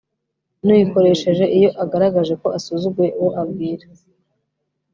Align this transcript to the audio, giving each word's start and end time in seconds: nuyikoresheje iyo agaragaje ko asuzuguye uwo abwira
nuyikoresheje 0.65 1.45
iyo 1.57 1.69
agaragaje 1.83 2.33
ko 2.41 2.47
asuzuguye 2.57 3.11
uwo 3.21 3.31
abwira 3.41 3.85